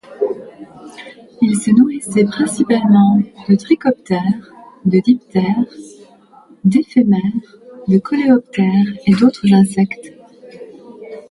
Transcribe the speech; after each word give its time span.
Ils 1.43 1.57
se 1.61 1.69
nourrissent 1.69 2.25
principalement 2.31 3.19
de 3.47 3.55
trichoptères, 3.55 4.51
de 4.83 4.99
diptères, 4.99 5.45
d'éphémères, 6.65 7.21
de 7.87 7.99
coléoptères 7.99 8.85
et 9.05 9.13
d'autres 9.13 9.53
insectes. 9.53 10.11